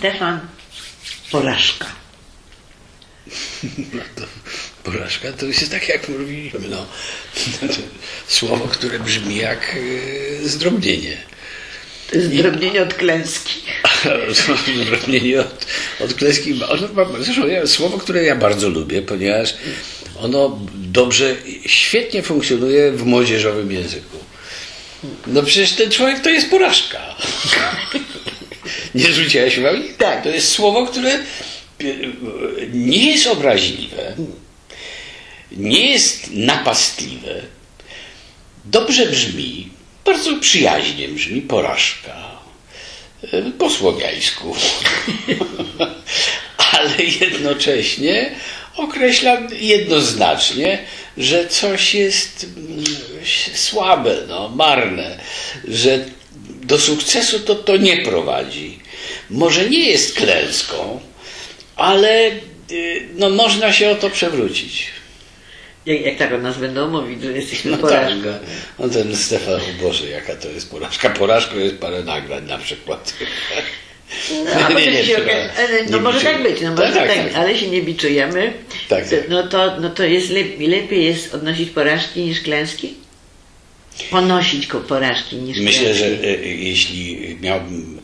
[0.00, 0.40] Stefan,
[1.30, 1.86] porażka.
[3.94, 4.22] No to
[4.84, 6.86] porażka to jest tak jak mówiliśmy, no.
[8.28, 9.76] Słowo, które brzmi jak
[10.44, 11.16] e, zdrobnienie.
[12.10, 13.62] To jest zdrobnienie od klęski.
[14.84, 15.66] Zdrobnienie od,
[16.00, 16.64] od klęski.
[16.64, 19.54] Ono, ma- zresztą ja, słowo, które ja bardzo lubię, ponieważ
[20.20, 21.36] ono dobrze,
[21.66, 24.18] świetnie funkcjonuje w młodzieżowym języku.
[25.26, 26.98] No przecież ten człowiek to jest porażka.
[28.94, 29.82] Nie rzuciłeś uwagi?
[29.98, 30.22] Tak.
[30.22, 31.22] To jest słowo, które e,
[32.72, 34.16] nie jest obraźliwe,
[35.52, 37.42] nie jest napastliwe,
[38.64, 39.68] dobrze brzmi,
[40.04, 42.30] bardzo przyjaźnie brzmi porażka.
[43.32, 44.56] E, Po słowiańsku.
[46.72, 48.30] Ale jednocześnie
[48.76, 50.78] określa jednoznacznie,
[51.18, 52.84] że coś jest mm,
[53.54, 55.18] słabe, no, marne,
[55.68, 56.04] że
[56.62, 58.78] do sukcesu to to nie prowadzi.
[59.30, 61.00] Może nie jest klęską,
[61.76, 62.30] ale
[62.72, 64.86] y, no, można się o to przewrócić.
[65.86, 68.16] Jak, jak tak o nas będą mówić, że jesteśmy No tak, porażką.
[68.24, 68.32] no,
[68.86, 71.10] no ten Stefan, o Boże, jaka to jest porażka.
[71.10, 73.14] Porażką jest parę nagrań na przykład.
[74.44, 75.18] No, a Nie, nie, się
[75.90, 77.34] no Nie może tak być, no Tak, może tak, tak, tak.
[77.34, 78.52] ale się nie biczujemy.
[78.88, 79.28] Tak, tak.
[79.28, 82.94] No to, no to jest lepiej, lepiej jest odnosić porażki niż klęski?
[84.10, 86.04] Ponosić porażki niż Myślę, klęski.
[86.04, 88.00] że y, jeśli miałbym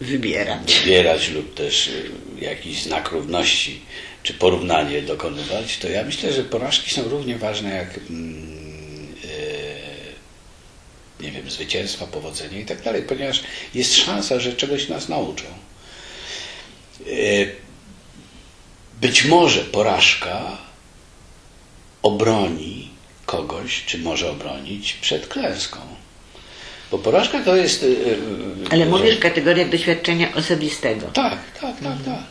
[0.00, 0.74] Wybierać.
[0.80, 3.80] wybierać lub też y, jakiś znak równości
[4.22, 9.14] czy porównanie dokonywać, to ja myślę, że porażki są równie ważne jak mm,
[11.20, 13.42] e, nie wiem, zwycięstwa, powodzenie i tak dalej, ponieważ
[13.74, 15.44] jest szansa, że czegoś nas nauczą.
[17.06, 17.62] E,
[19.00, 20.58] Być może porażka
[22.02, 22.81] obroni
[23.36, 25.78] kogoś, czy może obronić przed klęską.
[26.90, 27.82] Bo porażka to jest.
[27.82, 31.06] e, e, Ale że- mówisz w kategoriach doświadczenia osobistego.
[31.06, 32.22] Tak, tak, tak, tak.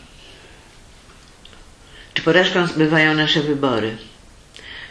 [2.14, 3.98] Czy porażką bywają nasze wybory?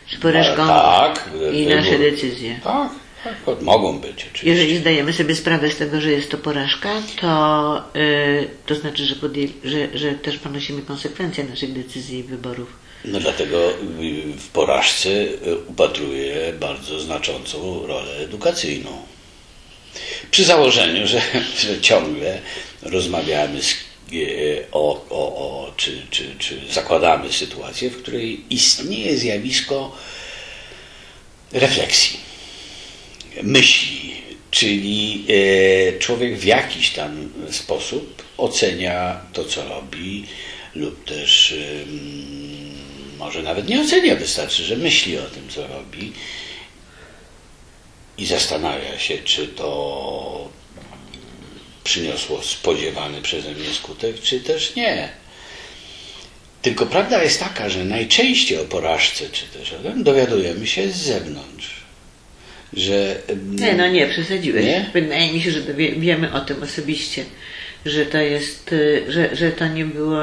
[0.08, 1.76] Czy porażką tak, i wybór.
[1.76, 2.60] nasze decyzje?
[2.64, 2.90] Tak,
[3.24, 4.48] tak, mogą być oczywiście.
[4.50, 6.90] Jeżeli zdajemy sobie sprawę z tego, że jest to porażka,
[7.20, 12.89] to, y, to znaczy, że, podjęli, że, że też ponosimy konsekwencje naszych decyzji i wyborów.
[13.04, 13.72] No dlatego
[14.38, 19.02] w porażce y, upatruję bardzo znaczącą rolę edukacyjną.
[20.30, 21.22] Przy założeniu, że,
[21.62, 22.40] że ciągle
[22.82, 23.74] rozmawiamy z,
[24.12, 29.96] y, o, o, o czy, czy, czy zakładamy sytuację, w której istnieje zjawisko
[31.52, 32.20] refleksji,
[33.42, 34.14] myśli,
[34.50, 40.24] czyli e, człowiek w jakiś tam sposób ocenia to, co robi,
[40.74, 41.54] lub też
[43.20, 46.12] może nawet nie ocenia, wystarczy, że myśli o tym, co robi
[48.18, 50.48] i zastanawia się, czy to
[51.84, 55.08] przyniosło spodziewany przeze mnie skutek, czy też nie.
[56.62, 60.96] Tylko prawda jest taka, że najczęściej o porażce, czy też o tym dowiadujemy się z
[60.96, 61.80] zewnątrz.
[62.72, 64.64] Że, ym, Nie, no nie, przesadziłeś.
[64.64, 64.90] Nie?
[64.92, 65.60] Wydaje mi się, że
[65.96, 67.24] wiemy o tym osobiście,
[67.86, 70.20] że to jest, y, że, że to nie było,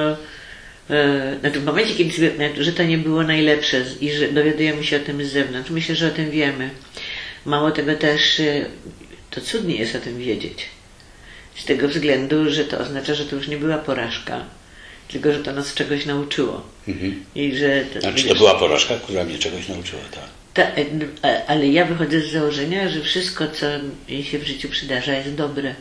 [1.40, 4.98] znaczy w momencie, kiedy sobie, znaczy, że to nie było najlepsze i że dowiadujemy się
[4.98, 5.70] o tym z zewnątrz.
[5.70, 6.70] Myślę, że o tym wiemy.
[7.46, 8.66] Mało tego też, y,
[9.32, 10.66] to cudnie jest o tym wiedzieć.
[11.56, 14.46] Z tego względu, że to oznacza, że to już nie była porażka,
[15.08, 16.64] tylko że to nas czegoś nauczyło.
[16.88, 17.24] Mhm.
[17.36, 20.24] I że to, Znaczy to była porażka, która mnie czegoś nauczyła, tak.
[20.54, 20.64] ta,
[21.24, 23.66] e, ale ja wychodzę z założenia, że wszystko, co
[24.10, 25.76] mi się w życiu przydarza, jest dobre.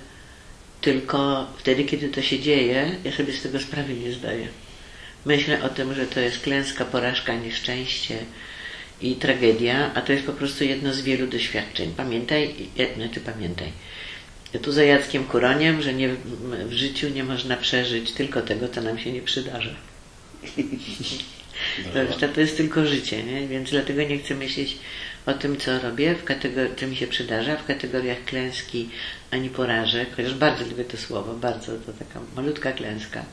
[0.81, 4.49] Tylko wtedy, kiedy to się dzieje, ja sobie z tego sprawy nie zdaję.
[5.27, 8.19] Myślę o tym, że to jest klęska, porażka, nieszczęście
[9.01, 11.95] i tragedia, a to jest po prostu jedno z wielu doświadczeń.
[11.97, 12.55] Pamiętaj,
[12.97, 13.73] znaczy pamiętaj,
[14.63, 16.09] tu za Jackiem Kuroniem, że nie,
[16.65, 19.75] w życiu nie można przeżyć tylko tego, co nam się nie przydarza.
[22.21, 23.47] To, to jest tylko życie, nie?
[23.47, 24.77] więc dlatego nie chcę myśleć
[25.27, 28.89] o tym, co robię, w kategor- co mi się przydarza, w kategoriach klęski
[29.31, 33.25] ani porażek, chociaż bardzo lubię to słowo, bardzo, to taka malutka klęska.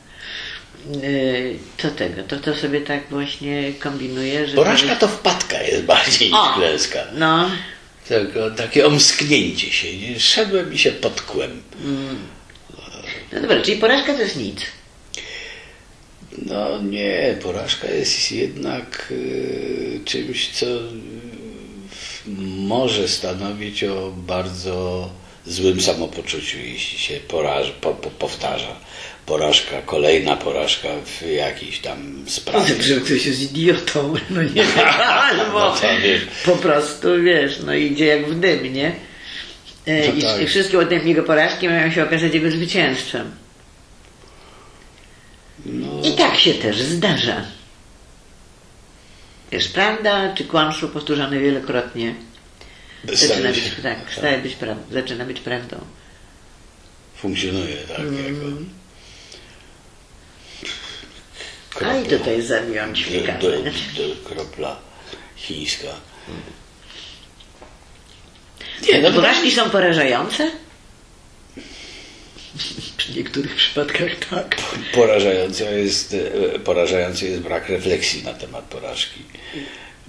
[1.02, 2.22] Yy, Co tego?
[2.22, 4.54] To, to sobie tak właśnie kombinuję, że...
[4.56, 6.98] Porażka to wpadka jest bardziej niż klęska.
[7.14, 7.50] No,
[8.08, 9.88] Tylko takie omsknięcie się.
[10.18, 11.62] Szedłem i się potkłem.
[13.32, 14.60] no dobra, czyli porażka to jest nic.
[16.46, 20.66] No nie, porażka jest jednak y, czymś, co
[22.56, 25.10] może stanowić o bardzo
[25.46, 28.76] złym samopoczuciu, jeśli się poraż, po, po, powtarza.
[29.26, 32.82] Porażka, kolejna porażka w jakiejś tam sprawie.
[32.82, 34.66] że ktoś jest idiotą, no nie wiem,
[35.30, 36.22] albo No to wiesz.
[36.44, 38.92] po prostu, wiesz, no idzie jak w dym, nie?
[39.86, 40.42] E, No I, tak.
[40.42, 43.30] I wszystkie potem jego porażki mają się okazać jego zwycięstwem.
[46.02, 47.44] I tak się też zdarza.
[49.54, 52.14] Wiesz, prawda czy kłamstwo powtórzone wielokrotnie
[53.12, 55.76] zaczyna być, tak, staje być pra- zaczyna być prawdą.
[57.16, 58.46] Funkcjonuje tak jako...
[61.90, 63.38] A i tutaj zabiłam do, ćwikawę.
[63.40, 63.48] do,
[64.08, 64.76] do kropla
[65.36, 65.88] chińska.
[68.92, 70.50] Nie, no Porażki są porażające?
[72.96, 74.56] Przy niektórych przypadkach tak.
[74.94, 76.16] porażający jest,
[76.54, 79.20] e, porażający jest brak refleksji na temat porażki.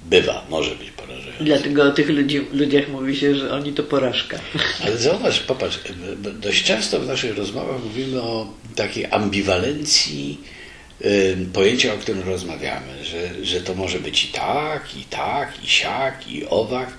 [0.06, 1.44] Bywa, może być porażający.
[1.44, 4.40] Dlatego o tych ludzi, ludziach mówi się, że oni to porażka.
[4.84, 10.38] Ale zauważ, popatrz, e, dość często w naszych rozmowach mówimy o takiej ambiwalencji
[11.02, 11.08] e,
[11.54, 16.28] pojęcia, o którym rozmawiamy, że, że to może być i tak, i tak, i siak,
[16.28, 16.98] i owak,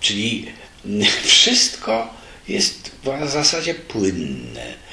[0.00, 0.46] czyli
[1.24, 2.14] wszystko
[2.48, 4.87] jest w zasadzie płynne.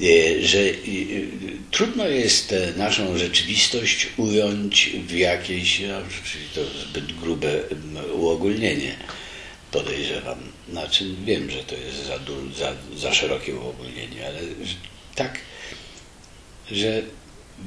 [0.00, 0.74] E, że e,
[1.70, 6.00] trudno jest naszą rzeczywistość ująć w jakieś, no,
[6.54, 7.60] to zbyt grube
[8.12, 8.96] uogólnienie,
[9.70, 10.38] podejrzewam.
[10.70, 12.18] Znaczy wiem, że to jest za,
[12.58, 14.40] za, za szerokie uogólnienie, ale
[15.14, 15.38] tak,
[16.70, 17.02] że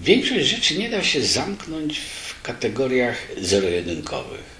[0.01, 4.57] większość rzeczy nie da się zamknąć w kategoriach zero-jedynkowych.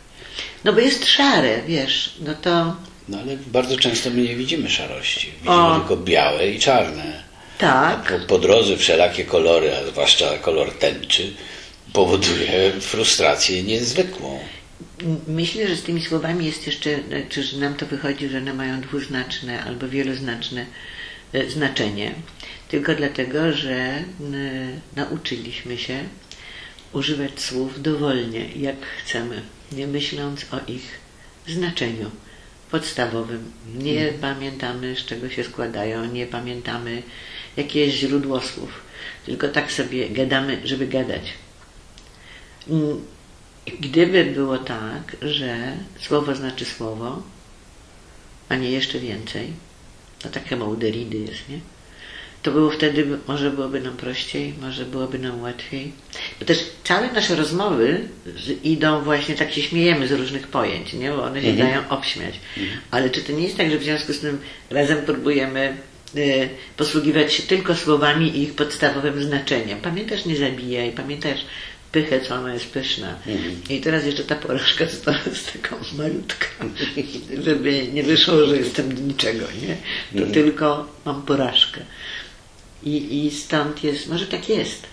[0.64, 2.76] No bo jest szare, wiesz, no to
[3.10, 5.32] No ale bardzo często my nie widzimy szarości.
[5.38, 5.80] Widzimy O.
[5.80, 7.27] tylko białe i czarne.
[7.58, 11.34] Tak, Po, po drodze wszelakie kolory, a zwłaszcza kolor tęczy,
[11.94, 14.40] powoduje frustrację niezwykłą.
[15.28, 17.00] Myślę, że z tymi słowami jest jeszcze,
[17.30, 20.66] czy że nam to wychodzi, że one mają dwuznaczne albo wieloznaczne
[21.34, 22.12] e, znaczenie.
[22.70, 23.74] Tylko dlatego, że
[24.20, 24.36] n,
[24.96, 26.04] nauczyliśmy się
[26.94, 31.00] używać słów dowolnie, jak chcemy, nie myśląc o ich
[31.48, 32.12] znaczeniu
[32.72, 33.52] podstawowym.
[33.76, 37.04] Nie pamiętamy, z czego się składają, nie pamiętamy,
[37.58, 38.82] jakie jest źródło słów.
[39.26, 41.34] Tylko tak sobie gadamy, żeby gadać.
[42.70, 43.02] Mm,
[43.80, 47.22] Gdyby było tak, że słowo znaczy słowo,
[48.50, 49.48] a nie jeszcze więcej,
[50.26, 51.60] no tak chyba u Derrida jest, nie?
[52.44, 55.92] To było wtedy, może byłoby nam prościej, może byłoby nam łatwiej.
[56.40, 58.08] Bo też całe nasze rozmowy
[58.64, 61.12] idą właśnie, tak się śmiejemy z różnych pojęć, nie?
[61.12, 62.40] Bo one się dają obśmiać.
[62.92, 64.40] Ale czy to nie jest tak, że w związku z tym
[64.70, 65.78] razem próbujemy
[66.78, 69.82] posługiwać się tylko słowami i ich podstawowym znaczeniem?
[69.82, 71.40] Pamiętasz, nie zabijaj, pamiętasz
[71.92, 73.20] pychę, co ona jest pyszna.
[73.70, 76.48] I teraz jeszcze ta porażka została z taką malutka,
[77.44, 79.78] żeby nie wyszło, że jestem do niczego, nie?
[80.22, 81.82] To tylko mam porażkę.
[82.84, 84.84] I, I stąd jest, może tak jest.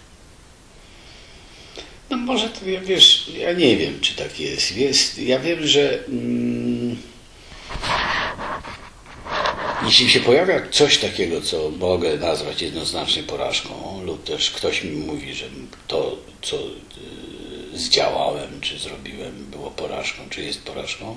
[2.10, 4.76] No może to, ja wiesz, ja nie wiem, czy tak jest.
[4.76, 6.96] jest ja wiem, że mm,
[9.86, 15.34] jeśli się pojawia coś takiego, co mogę nazwać jednoznacznie porażką, lub też ktoś mi mówi,
[15.34, 15.46] że
[15.88, 21.16] to, co y, zdziałałem, czy zrobiłem, było porażką, czy jest porażką,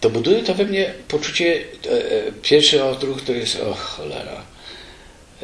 [0.00, 4.42] to buduje to we mnie poczucie, e, e, pierwszy odruch to jest, o cholera,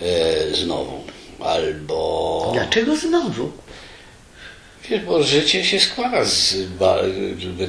[0.02, 1.04] e, znowu,
[1.38, 2.50] albo...
[2.52, 3.52] Dlaczego znowu?
[4.88, 6.54] Wiesz, bo życie się składa z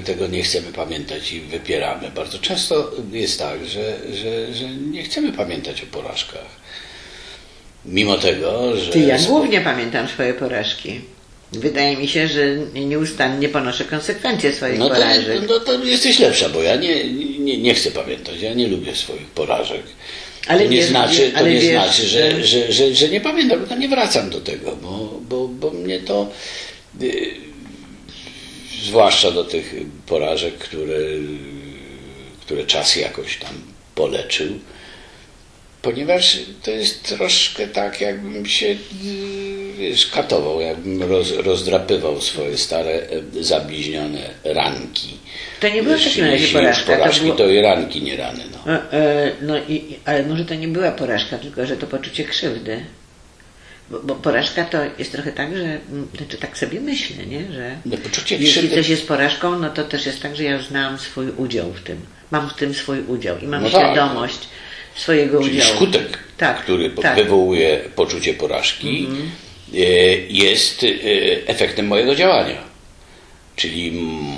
[0.06, 2.12] tego nie chcemy pamiętać i wypieramy.
[2.16, 6.62] Bardzo często jest tak, że, że, że nie chcemy pamiętać o porażkach.
[7.86, 8.92] Mimo tego, że.
[8.92, 11.02] Ty, ja głównie pamiętam swoje porażki.
[11.54, 12.42] Wydaje mi się, że
[12.74, 15.42] nieustannie ponoszę konsekwencje swoich No to, porażek.
[15.50, 17.04] no to jesteś lepsza, bo ja nie,
[17.40, 19.81] nie, nie chcę pamiętać, ja nie lubię swoich porażek.
[20.47, 23.21] Ale to nie wiesz, znaczy, to ale nie wiesz, znaczy że, że- że, że, nie
[23.21, 26.30] pamiętam, tylko nie wracam do tego, bo, bo, bo mnie to,
[28.83, 29.74] zwłaszcza do tych
[30.07, 30.98] porażek, które,
[32.42, 33.54] które czas jakoś tam
[33.95, 34.48] poleczył,
[35.81, 38.78] ponieważ to jest troszkę tak, jakbym się y,
[39.78, 45.18] wiesz, katował, jakbym roz, rozdrapywał swoje stare, y, zabliźnione ranki.
[45.60, 48.44] To nie była takim razie Jeśli porażka, to porażki, było- to i ranki, nie rany.
[48.66, 48.74] No.
[48.74, 52.86] E, e, No i- ale może to nie była porażka, tylko że to poczucie krzywdy.
[53.92, 57.52] Bo, bo porażka to jest trochę tak, że mm, znaczy tak sobie myślę, nie?
[57.52, 57.98] że No,
[58.40, 61.81] jeśli coś jest porażką, no to też jest tak, że ja znam swój udział w
[61.81, 61.98] tym.
[62.31, 63.81] Mam w tym swój udział i mam No tak.
[63.81, 64.40] świadomość
[64.95, 65.76] swojego Czyli udziału.
[65.76, 66.98] skutek, Tak, który tak.
[66.98, 67.16] Mhm.
[67.16, 69.07] wywołuje poczucie porażki,
[69.74, 69.78] e,
[70.30, 70.88] jest e,
[71.48, 72.57] efektem mojego działania.
[73.56, 73.92] Czyli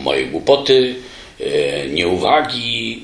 [0.04, 0.96] mojej głupoty,
[1.40, 3.04] e, nieuwagi.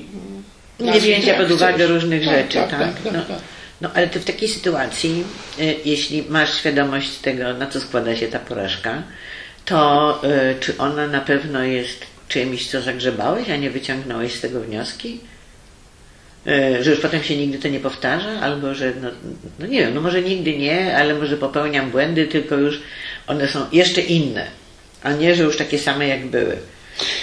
[0.80, 2.70] Nie wzięcia jak pod uwagę różnych rzeczy, tak?
[2.70, 3.38] tak, tak, no, tak.
[3.80, 5.24] No ale to w takiej sytuacji,
[5.58, 9.02] y, jeśli masz świadomość tego, na co składa się ta porażka,
[9.64, 14.60] to y, czy ona na pewno jest czymś, co zagrzebałeś, a nie wyciągnąłeś z tego
[14.60, 15.20] wnioski?
[16.46, 19.10] E, Że już potem się nigdy to nie powtarza, albo że, no,
[19.58, 22.82] no nie wiem, no może nigdy nie, ale może popełniam błędy, tylko już
[23.26, 24.46] one są jeszcze inne,
[25.02, 26.56] a nie, że już takie same jak były.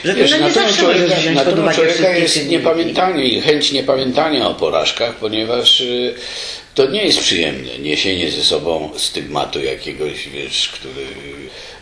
[0.05, 3.41] Że Wiesz, no nie zawsze człowieka, wziąć pod natural uwagę człowieka wszystkie jest niepamiętanie i
[3.41, 6.13] chęć niepamiętania o porażkach, ponieważ y,
[6.75, 7.79] to nie jest przyjemne.
[7.79, 11.05] Niesienie ze sobą stygmatu jakiegoś, wiesz, który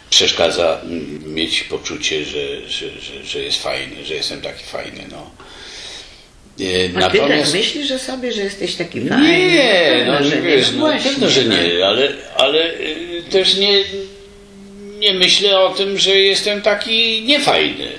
[0.10, 5.04] przeszkadza mm, mieć poczucie, że, że, że, że jest fajny, że jestem taki fajny.
[5.12, 5.32] No.
[6.66, 9.28] Y, A ty tak myślisz że sobie, że jesteś taki fajny?
[9.28, 10.78] nie, no, Pewno, że wiesz, nie.
[10.78, 11.56] no, Właśnie, pewno, że no.
[11.56, 13.84] nie, ale, ale y, też nie,
[15.00, 17.92] nie myślę o tym, że jestem taki niefajny.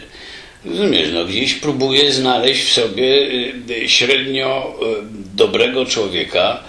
[0.64, 6.64] Rozumiesz, no gdzieś próbuję znaleźć w sobie y, y, średnio y, dobrego człowieka,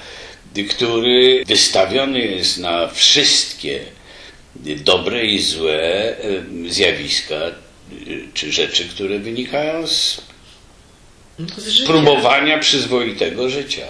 [0.70, 3.80] który wystawiony jest na wszystkie
[4.66, 6.16] dobre i złe
[6.68, 7.36] zjawiska
[8.34, 10.22] czy rzeczy, które wynikają z
[11.40, 13.86] No z próbowania przyzwoitego życia.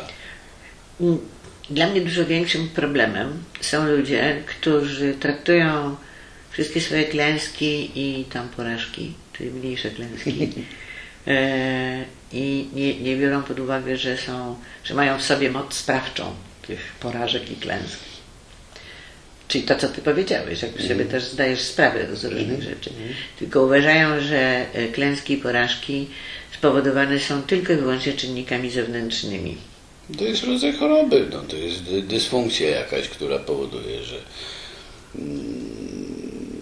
[1.69, 5.95] Dla mnie dużo większym problemem są ludzie, którzy traktują
[6.57, 10.49] wszystkie swoje klęski i tam porażki, czyli mniejsze klęski,
[11.27, 16.35] e, i nie, nie biorą pod uwagę, że są, że mają w sobie moc sprawczą
[16.67, 17.99] tych porażek i klęsk.
[19.47, 22.89] Czyli to, co ty powiedziałeś, jakby sobie też zdajesz sprawę z różnych rzeczy.
[23.39, 26.07] Tylko uważają, że e, klęski i porażki
[26.57, 29.57] spowodowane są tylko i wyłącznie czynnikami zewnętrznymi.
[30.17, 34.21] To jest rodzaj choroby, no, to jest dy- dysfunkcja jakaś, która powoduje, że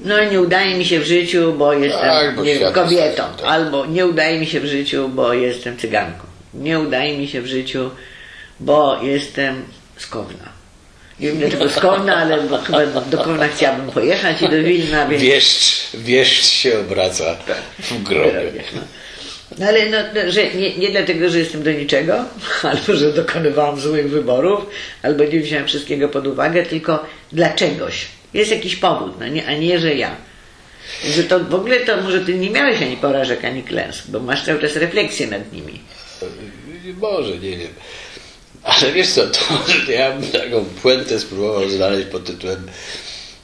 [0.05, 3.45] No nie udaje mi się w życiu, bo jestem Tak, bo nie świat kobietą, tak.
[3.45, 6.23] albo nie udaje mi się w życiu, bo jestem cyganką.
[6.53, 7.91] Nie udaje mi się w życiu,
[8.59, 9.65] bo jestem
[9.97, 10.49] z Kowna.
[11.19, 15.07] Nie wiem dlaczego z Kowna, ale bo chyba do Kowna chciałabym pojechać i do Wilna,
[15.07, 15.23] więc...
[15.23, 17.35] wieszcz, wieszcz się obraca
[17.79, 18.51] w grobie.
[19.57, 22.25] No ale no, no, że nie, nie dlatego, że jestem do niczego,
[22.71, 24.65] albo że dokonywałam złych wyborów,
[25.03, 28.05] albo nie wziąłem wszystkiego pod uwagę, tylko dla czegoś.
[28.33, 30.15] Jest jakiś powód, no nie, a nie, że ja.
[31.03, 34.45] Że to w ogóle to może ty nie miałeś ani porażek, ani klęsk, bo masz
[34.45, 35.79] cały czas refleksję nad nimi.
[37.01, 37.73] Może, nie wiem.
[38.63, 39.39] Ale wiesz co, to
[39.91, 42.67] ja bym taką puentę spróbował znaleźć pod tytułem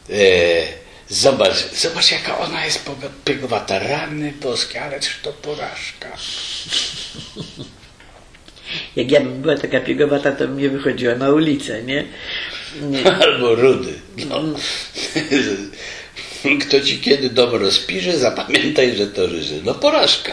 [0.10, 0.81] e,
[1.12, 2.90] zobacz, zobacz jaka ona jest
[3.26, 3.80] piegowata.
[3.80, 6.10] Rany boskie, ale czy to porażka.
[8.96, 12.08] Jak ja bym była taka piegowata, to bym nie wychodziła na ulicę, nie?
[12.82, 13.16] nie.
[13.24, 13.94] Albo rudy.
[14.30, 14.42] No.
[16.68, 19.56] Kto ci kiedy dom rozpisze, zapamiętaj, że to ryży.
[19.64, 20.32] No porażka.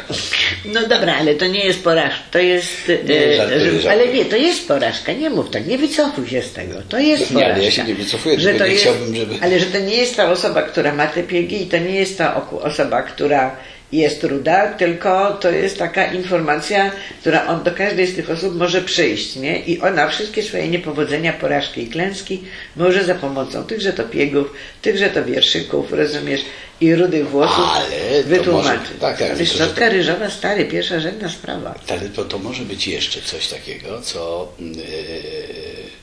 [0.64, 2.88] No dobra, ale to nie jest porażka, to jest...
[3.04, 3.90] Nie, e, żartuję, że- żartuję.
[3.92, 7.20] ale nie, to jest porażka, nie mów tak, nie wycofuj się z tego, to jest
[7.30, 7.54] Nie, porażka.
[7.54, 10.30] ale ja się nie wycofuję, tylko nie chciałbym, żeby- Ale że to nie jest ta
[10.30, 13.56] osoba, która ma te piegi i to nie jest ta osoba, która
[13.92, 16.90] jest ruda, tylko to jest taka informacja,
[17.20, 19.60] która on do każdej z tych osób może przyjść, nie?
[19.60, 22.42] I ona wszystkie swoje niepowodzenia, porażki i klęski
[22.76, 24.52] może za pomocą tychże to piegów,
[24.82, 26.40] tychże to wierszyków, rozumiesz,
[26.80, 28.80] i rudych włosów Ale wytłumaczyć.
[28.80, 31.74] może- tak, tak, Ale szczotka to- ryżowa, stary, pierwsza rzędna sprawa.
[31.88, 34.74] Ale to, to może być jeszcze coś takiego, co, yy,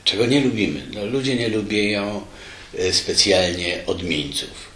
[0.04, 0.80] czego nie lubimy.
[0.94, 2.20] No, ludzie nie lubią
[2.78, 4.75] yy, specjalnie odmieńców.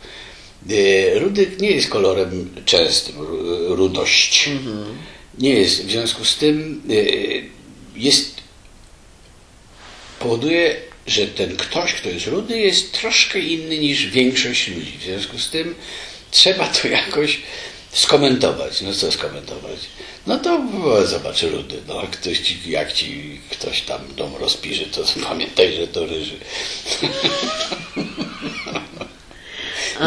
[0.66, 4.48] Yy, Rudy nie jest kolorem częstym, ru- rudość.
[5.38, 5.86] Nie jest.
[5.86, 7.44] W związku z tym yy,
[7.96, 8.34] jest,
[10.18, 10.76] powoduje,
[11.06, 14.92] że ten ktoś, kto jest rudy, jest troszkę inny niż większość ludzi.
[15.00, 15.74] W związku z tym
[16.30, 17.40] trzeba to jakoś
[17.92, 18.80] skomentować.
[18.80, 19.78] No co skomentować?
[20.26, 20.62] No to
[21.06, 21.76] zobacz rudy.
[21.88, 26.36] No, ktoś ci, jak ci ktoś tam dom rozpisze, to pamiętaj, że to ryży.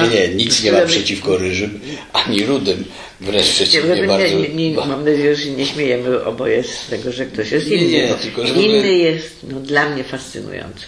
[0.02, 0.88] Nie, nie, nic nie Dobrze.
[0.88, 1.80] przeciwko ryżym,
[2.14, 2.86] ani rudym.
[3.22, 4.38] Wręcz Nie, przeciwnie, nie, bardzo...
[4.38, 7.88] nie, nie, mam nadzieję, że nie śmiejemy oboje z tego, że ktoś jest inny.
[7.88, 10.86] nie, tylko, że inny jest no, dla mnie fascynujący.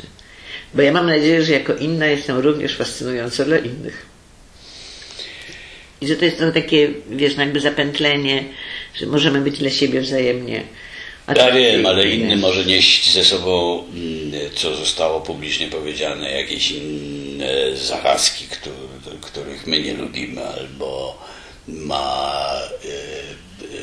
[0.74, 4.05] Bo ja mam nadzieję, że jako inna jestem również fascynująca dla innych.
[6.01, 8.43] I że to jest to takie, wiesz, no jakby zapętlenie,
[8.95, 10.63] że możemy być dla siebie wzajemnie.
[11.27, 17.75] Ja wiem, ale inny może nieść ze sobą, mm, co zostało publicznie powiedziane, jakieś inne
[17.75, 18.75] zarazki, które,
[19.22, 21.22] których my nie lubimy, albo
[21.67, 22.41] ma
[22.86, 23.77] e, e,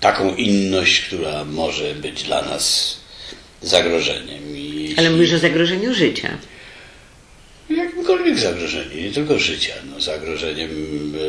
[0.00, 2.96] taką inność, która może być dla nas
[3.62, 4.56] zagrożeniem.
[4.56, 6.38] I Ale jeśli- mówisz o zagrożeniu życia.
[7.70, 9.72] Jakimkolwiek zagrożeniem, nie tylko życia.
[9.90, 10.70] No, zagrożeniem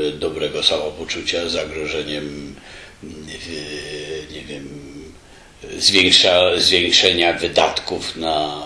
[0.08, 2.56] e, dobrego samopoczucia, zagrożeniem
[4.32, 4.70] nie wiem,
[5.78, 8.64] zwiększa, zwiększenia wydatków na,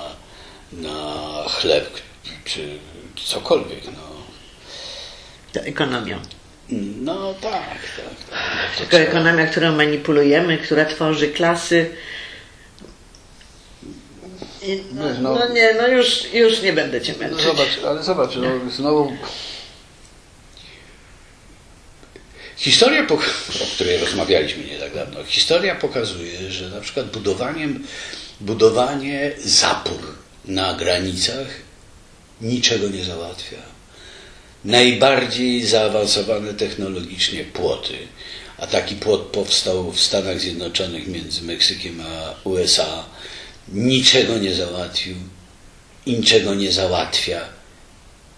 [0.71, 1.89] na chleb
[2.45, 2.67] czy
[3.25, 3.85] cokolwiek.
[3.85, 3.91] No.
[5.53, 6.19] To ekonomią.
[7.01, 7.51] No tak,
[7.97, 8.29] tak.
[8.29, 8.75] tak.
[8.77, 11.89] Tylko ekonomia, którą manipulujemy, która tworzy klasy.
[14.63, 17.41] I no, Wiesz, no- no nie, no już, już nie będę cię No męczyć.
[17.45, 19.13] zobacz, ale zobacz, no, znowu
[22.61, 23.07] Historia,
[23.61, 27.83] o której rozmawialiśmy nie tak dawno, historia pokazuje, że na przykład budowaniem,
[28.41, 29.99] budowanie zapór
[30.45, 31.47] na granicach
[32.41, 33.57] niczego nie załatwia.
[34.65, 37.93] Najbardziej zaawansowane technologicznie płoty,
[38.57, 43.05] a taki płot powstał w Stanach Zjednoczonych między Meksykiem a USA,
[43.73, 45.15] niczego nie załatwił,
[46.07, 47.41] niczego nie załatwia,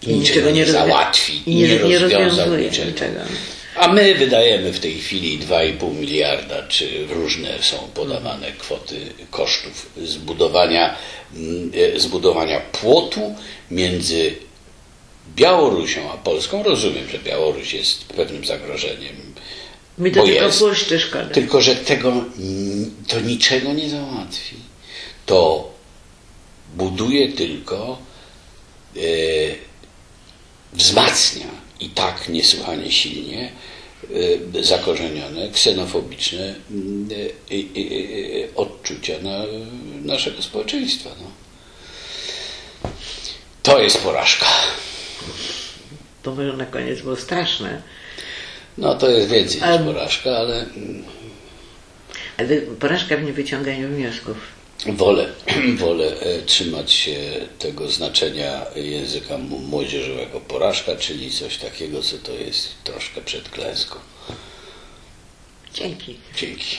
[0.02, 2.92] i niczego nie rozwi- załatwi, nie, nie rozwiązał niczego.
[2.92, 3.20] niczego.
[3.84, 10.96] A my wydajemy w tej chwili 2,5 miliarda, czy różne są podawane kwoty kosztów zbudowania,
[11.36, 13.36] mm, zbudowania płotu
[13.72, 14.36] między
[15.36, 16.64] Białorusią a Polską.
[16.64, 19.16] Rozumiem, że Białoruś jest pewnym zagrożeniem.
[19.98, 20.60] Mi to jest.
[21.34, 22.14] Tylko, że tego
[23.08, 24.56] to niczego nie załatwi.
[25.26, 25.72] To
[26.76, 27.98] buduje tylko,
[28.98, 29.00] e,
[30.74, 31.48] wzmacnia
[31.80, 33.52] i tak niesłychanie silnie
[34.62, 39.44] zakorzenione, ksenofobiczne e, e, odczucia na,
[40.06, 41.10] naszego społeczeństwa.
[41.22, 41.32] No.
[43.64, 44.46] To jest porażka.
[46.24, 47.82] To może na koniec było straszne.
[48.78, 51.04] No to jest więcej niż porażka, ale mm,
[52.38, 54.38] Ale porażka w niewyciąganiu wniosków.
[54.86, 55.30] Wolę,
[55.78, 57.18] wolę e, trzymać się
[57.60, 64.00] tego znaczenia języka młodzieżowego porażka, czyli coś takiego, co to jest troszkę przed klęską.
[65.74, 66.18] Dzięki.
[66.38, 66.78] Dzięki.